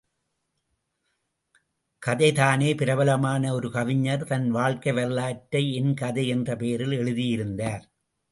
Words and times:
கதை 2.01 2.29
தானே 2.31 2.69
பிரபலமான 2.73 3.53
ஒரு 3.53 3.71
கவிஞர், 3.71 4.23
தன் 4.23 4.49
வாழ்க்கை 4.49 4.91
வரலாற்றை 4.91 5.63
என் 5.73 5.93
கதை 5.93 6.27
என்ற 6.27 6.55
பெயரில் 6.55 6.91
எழுதி 6.91 7.27
இருந்தார். 7.27 7.85